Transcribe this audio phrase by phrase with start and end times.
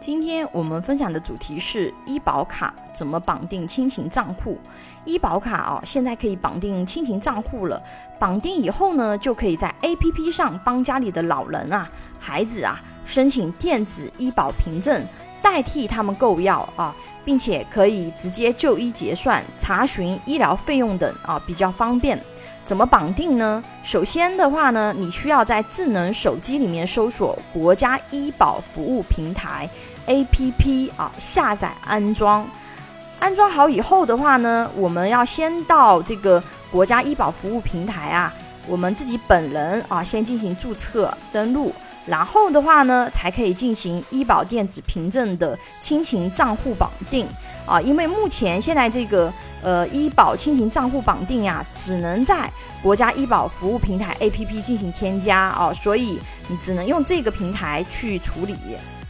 [0.00, 4.58] 今天我们分享的主题是医保卡怎么绑定亲情账户。
[5.04, 7.80] 医保卡哦，现在可以绑定亲情账户了。
[8.18, 11.86] 绑定以后呢，就可以在 APP 上帮家里的老人啊、
[12.18, 15.04] 孩子啊申请电子医保凭证，
[15.42, 22.18] 代替他们购药啊，并且可以直接就医结算、查询医疗费用等啊，比较方便。
[22.70, 23.60] 怎么绑定呢？
[23.82, 29.68] 首先的话呢，你需要在智能手机里面搜索国家医保服务平台
[30.06, 32.48] APP 啊，下载安装。
[33.18, 38.32] 安装好以后的话呢，我们要先到这个国家医保服务平台啊，
[38.68, 41.74] 我们自己本人啊，先进行注册登录，
[42.06, 47.26] 然后的话呢，才可以进行医保电子凭证的亲情账户绑定
[47.66, 47.80] 啊。
[47.80, 49.32] 因为目前现在这个。
[49.62, 52.50] 呃，医保亲情账户绑定呀，只能在
[52.82, 56.18] 国家医保服务平台 APP 进行添加哦，所以
[56.48, 58.56] 你只能用这个平台去处理。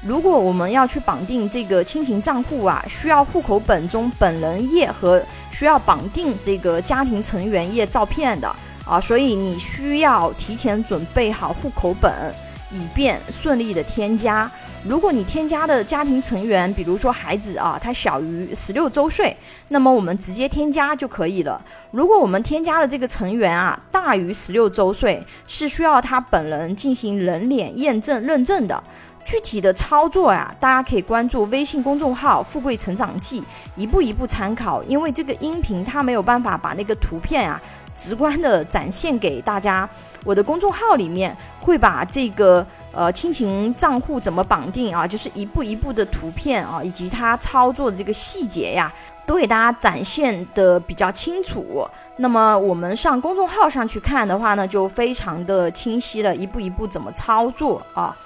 [0.00, 8.48] 如果我们要去绑定这个亲情账户啊，需要户口本中本人页和需要绑定这个家庭成员页照片的
[8.86, 12.32] 啊，所以你需要提前准备好户口本，
[12.70, 14.50] 以便顺利的添加。
[14.84, 19.36] 如果你添加的家庭成员，比如说孩子啊，他小于十六周岁，
[19.70, 21.60] 那么我们直接添加就可以了。
[21.90, 28.82] 如果我们添加的这个成员啊大于十六周岁，是需要他本人进行人脸验证认证的。
[29.24, 33.44] 具体的操作呀，大家可以关注微信公众号“富贵成长记”，
[33.76, 34.82] 一步一步参考。
[34.84, 37.60] 因为这个音频它没有办法把那个图片啊
[37.98, 39.88] 直观的展现给大家，
[40.24, 42.64] 我的公众号里面会把这个。
[42.90, 45.06] 呃，亲情账户怎么绑定啊？
[45.06, 48.92] 就是一步一步的图片啊，以及它操作的这个细节呀，
[49.24, 51.86] 都给大家展现的比较清楚。
[52.16, 58.16] 那么我们上公众号上去看的话呢，就非常的清晰了，一步一步怎么操作啊？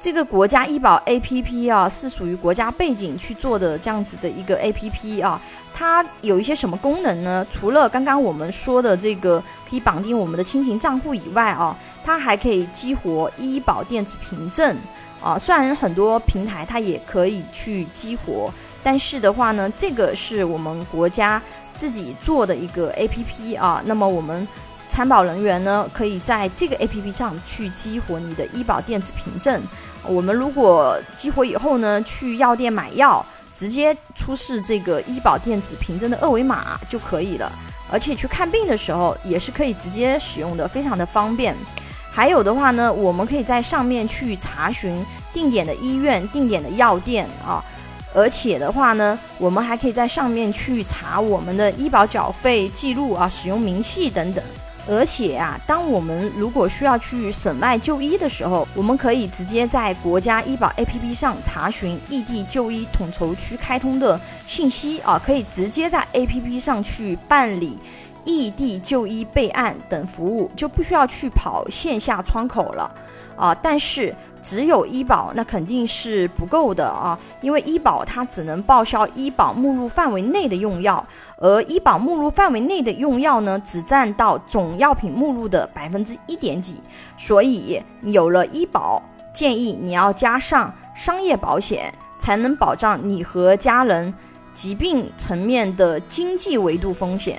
[0.00, 5.38] 这个国家医保 APP 啊，是属于国家背景去做的这样子的一个 APP 啊，
[5.74, 7.46] 它有一些什么功能呢？
[7.50, 9.38] 除了刚刚我们说的这个
[9.68, 14.74] 可以绑定我们的亲情账户以外啊，它还可以激活医保电子凭证
[15.22, 15.38] 啊。
[15.38, 18.50] 虽然很多平台它也可以去激活，
[18.82, 21.40] 但是的话呢，这个是我们国家
[21.74, 23.82] 自己做的一个 APP 啊。
[23.84, 24.48] 那么我们。
[24.90, 29.62] 参保人员呢，可以在这个 A P P 上去激活你的医保电子凭证。
[30.04, 33.24] 我们如果激活以后呢，去药店买药，
[33.54, 37.50] 直接出示这个医保电子凭证的二维码就可以了。
[37.92, 41.56] 而且去看病的时候也是可以直接使用的，非常的方便。
[42.10, 47.64] 还有的话呢，我们可以在上面去查询定点的医院、定点的药店啊。
[48.12, 54.42] 而且的话呢，我们还可以在上面去查我们的医保缴费记录啊、使用明细等等。
[54.88, 67.78] 而且啊，当我们如果需要去省外就医的时候，我们可以直接在国家医保 APP 上查询异地就医统筹区开通的信息啊，可以直接在 APP 上去办理
[68.24, 72.90] 异地就医备案等服务，就不需要去跑线下窗口了
[73.36, 73.54] 啊。
[73.54, 74.14] 但是。
[74.42, 86.76] 只有医保那肯定是不够的啊，因为医保它只能报销医保目录范围内的用药，而医保目录范围内的用药呢，只占到总药品目录的百分之一点几。
[87.18, 94.14] 所以有了医保，建议你要加上商业保险，才能保障你和家人
[94.54, 97.38] 疾病层面的经济维度风险。